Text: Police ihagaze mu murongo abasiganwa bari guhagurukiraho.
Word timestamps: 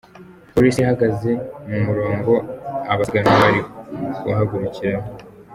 Police 0.53 0.77
ihagaze 0.81 1.31
mu 1.69 1.77
murongo 1.85 2.33
abasiganwa 2.91 3.33
bari 3.41 3.61
guhagurukiraho. 4.23 5.07